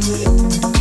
[0.00, 0.71] you.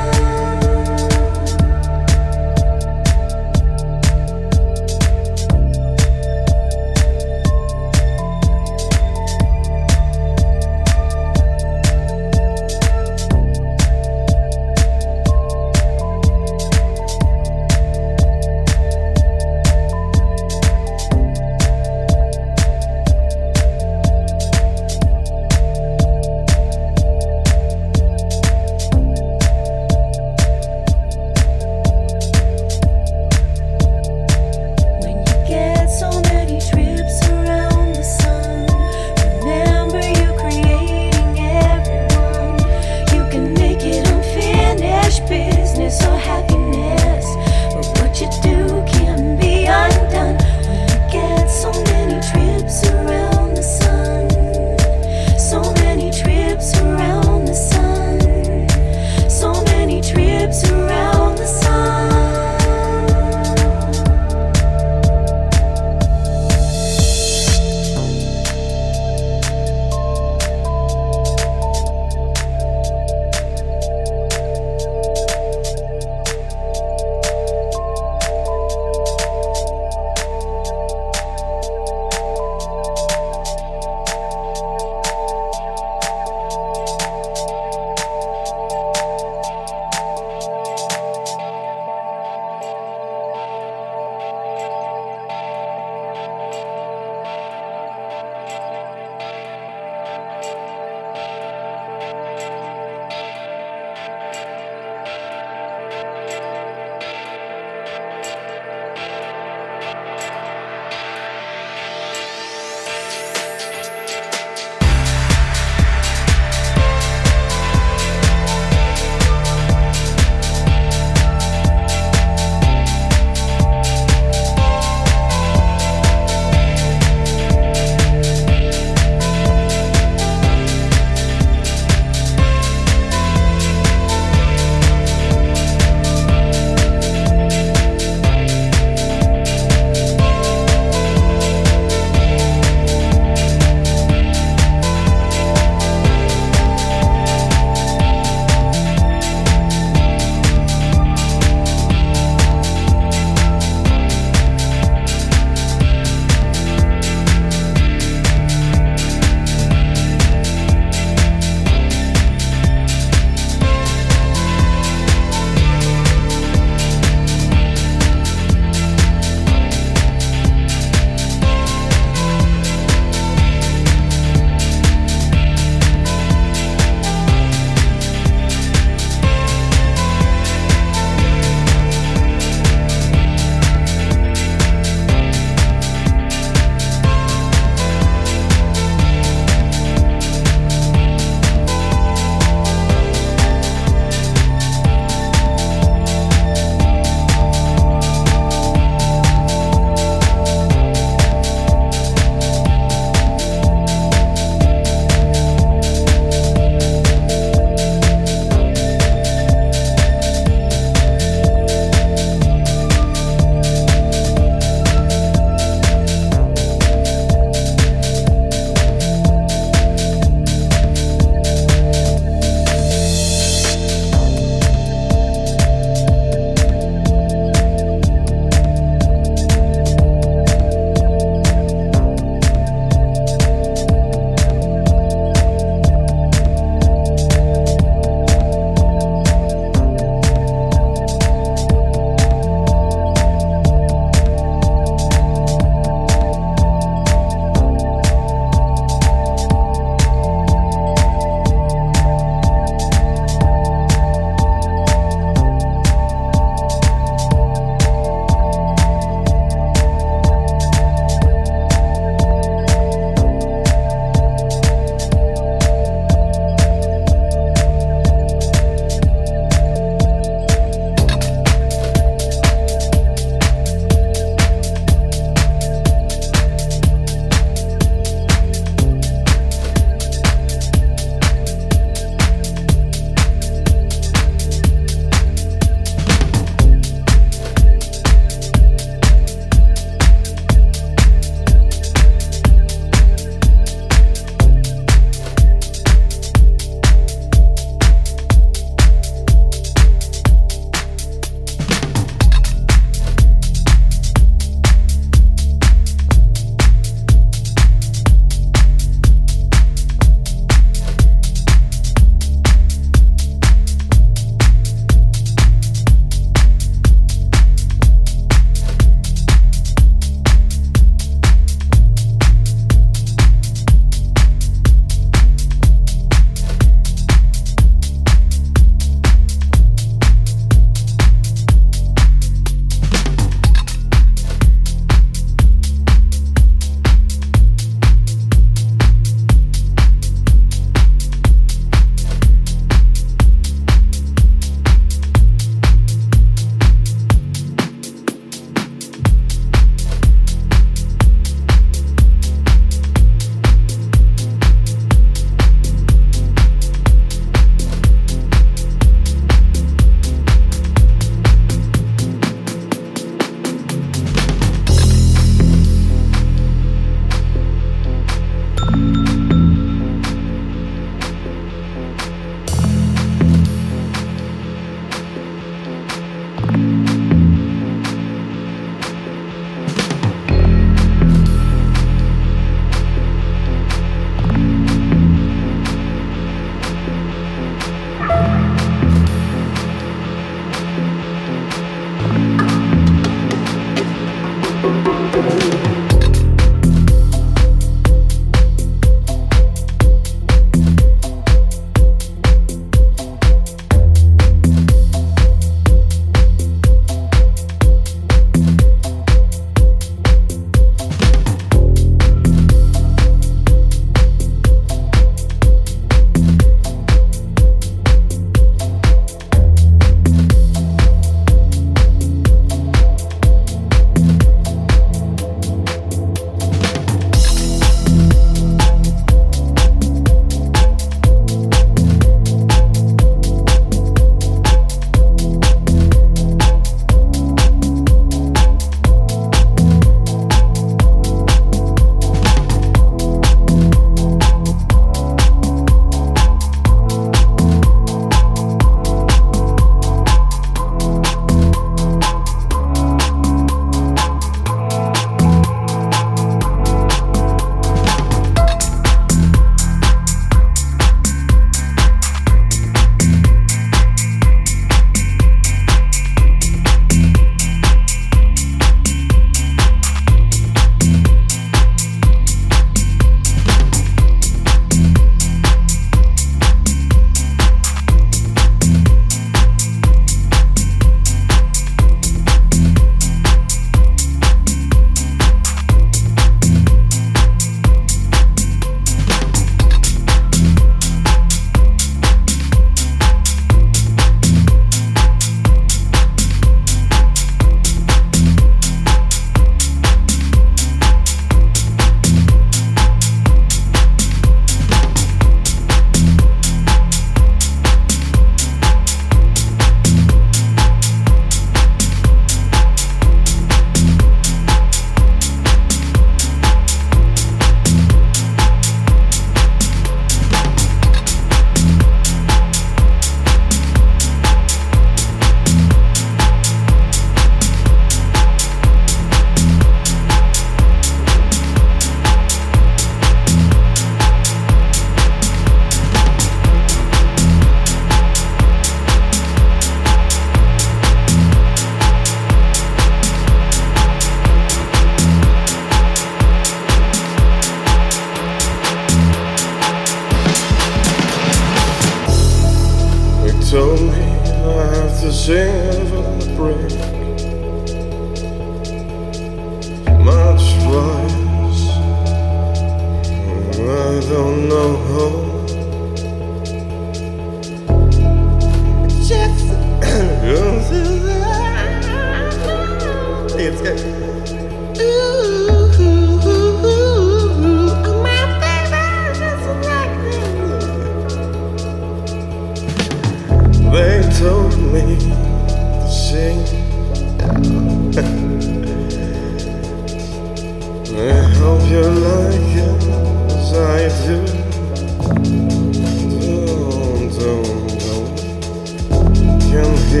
[599.92, 600.00] Don't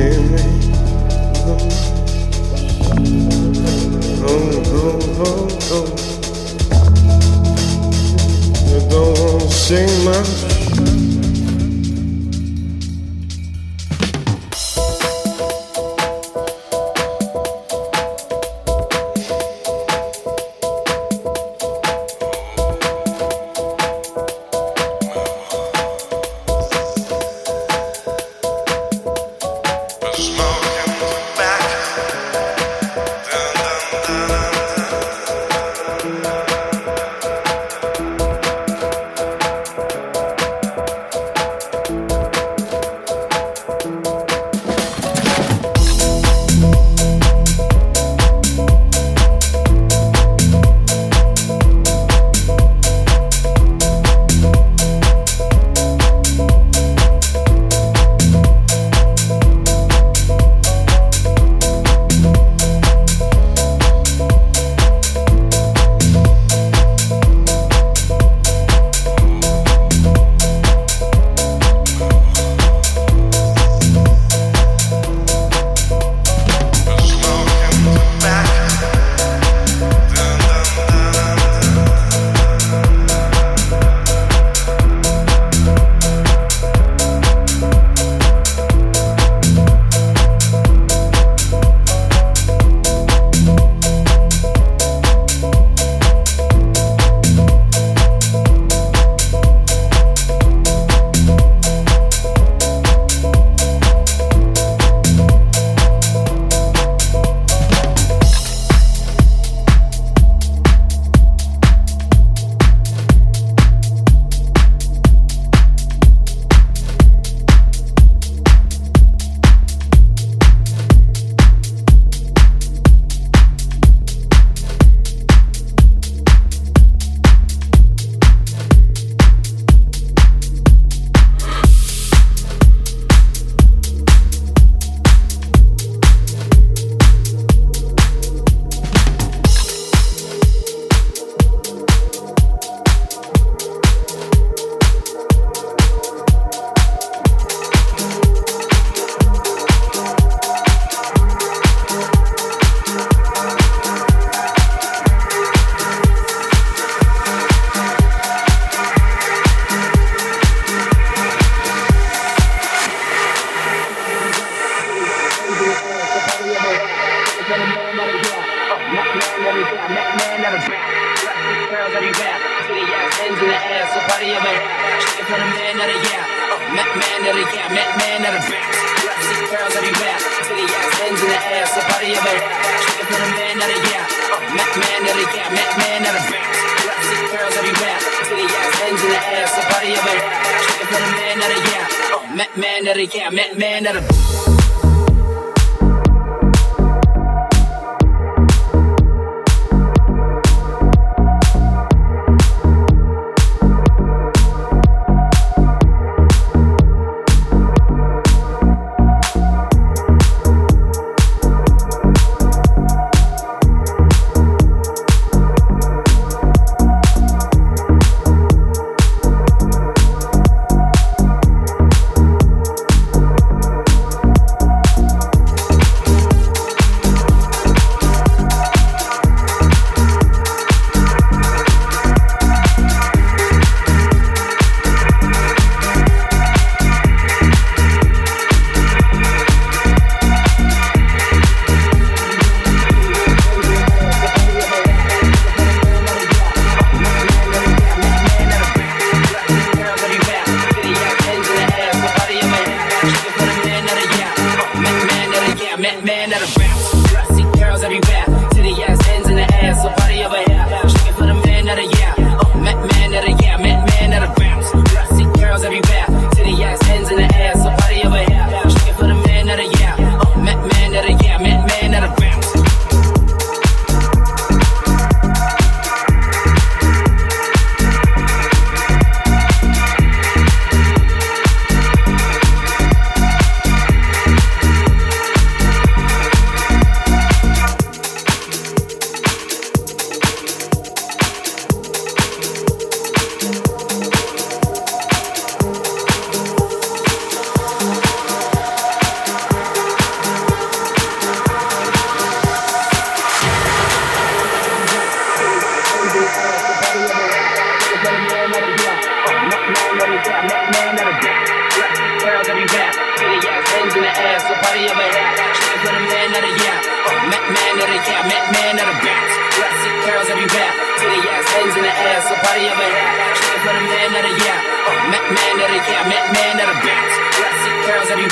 [9.50, 10.61] sing much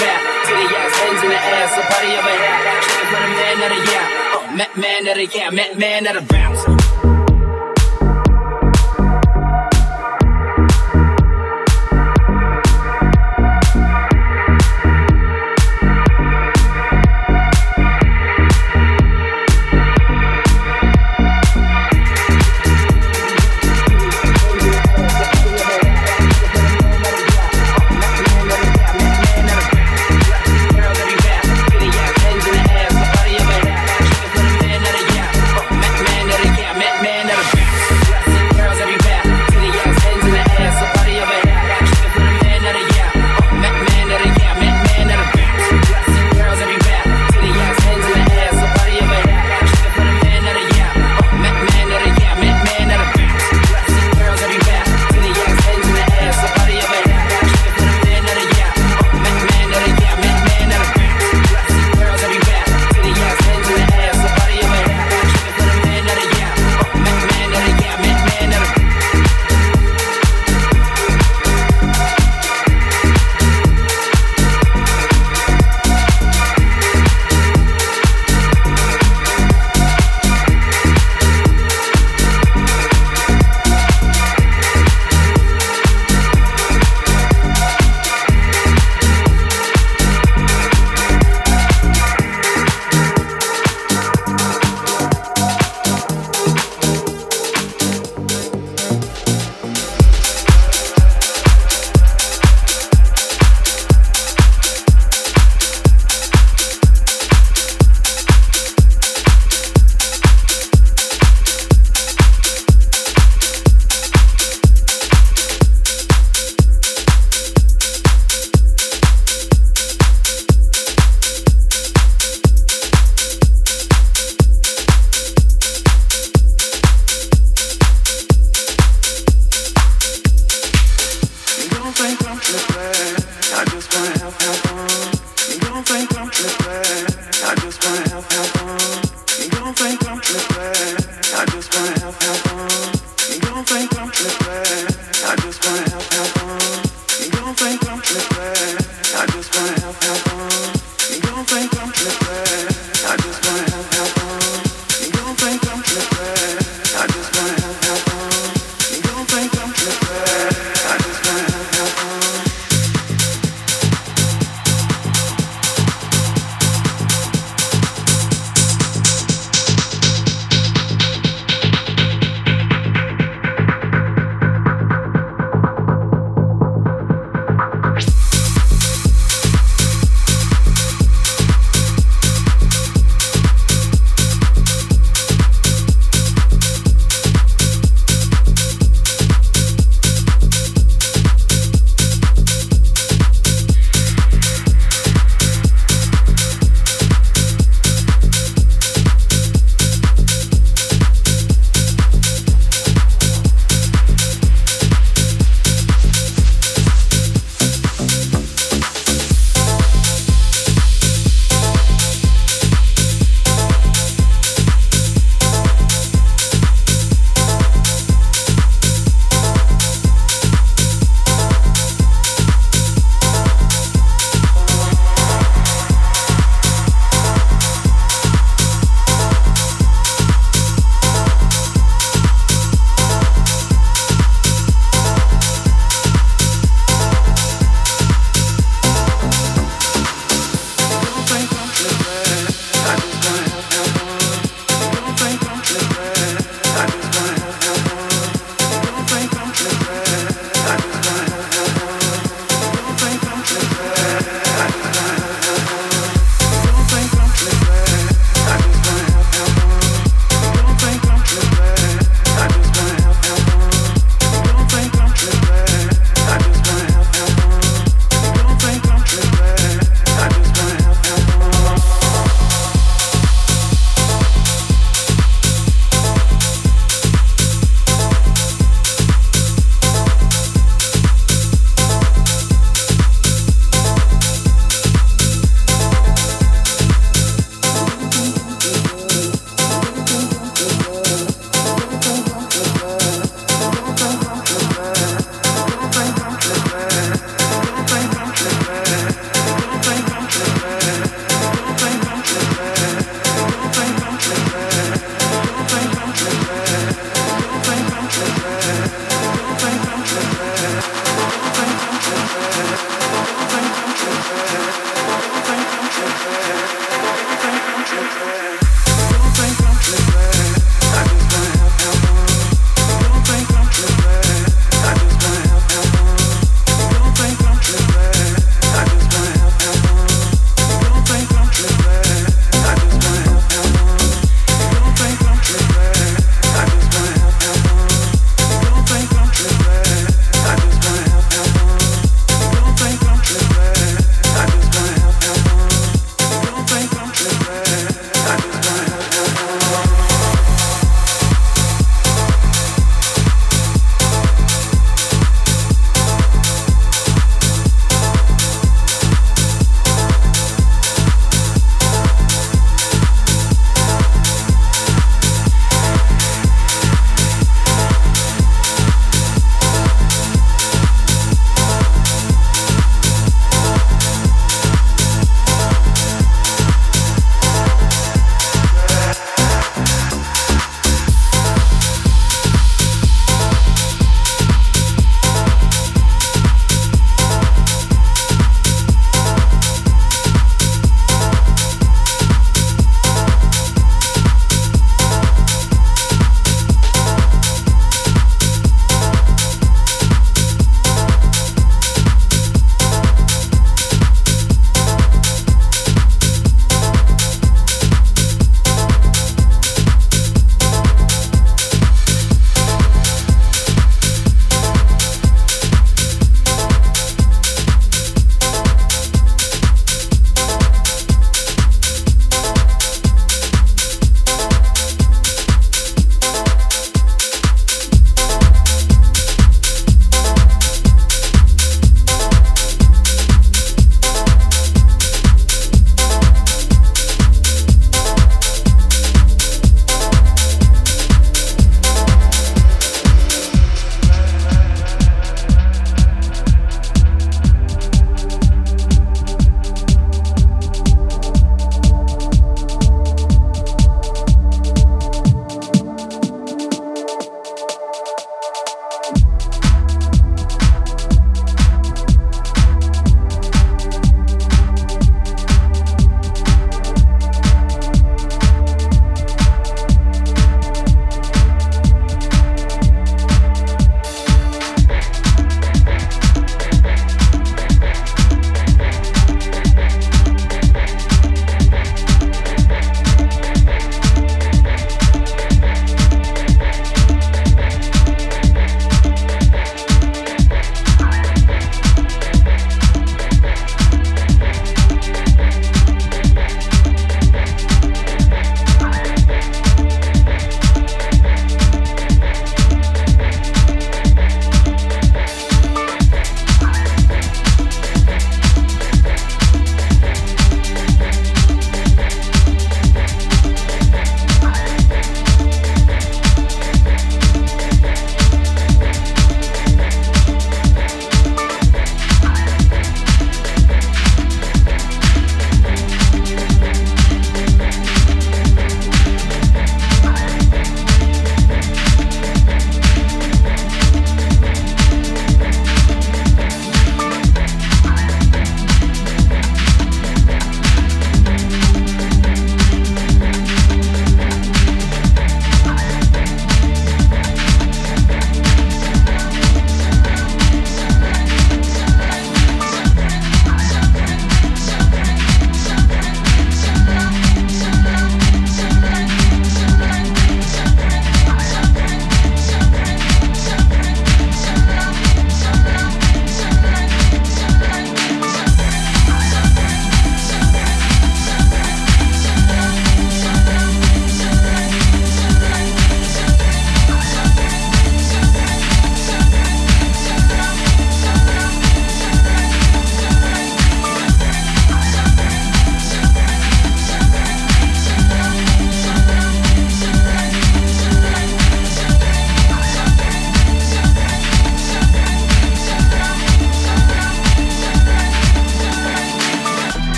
[0.00, 0.20] back.
[0.48, 2.82] the ass, hands in the ass, so party of a hat.
[2.82, 4.04] Trying for the man of the.
[4.34, 6.87] Oh, man, man of the year, uh, man, man of bounce.